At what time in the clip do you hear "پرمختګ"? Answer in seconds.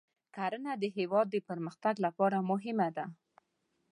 1.49-1.95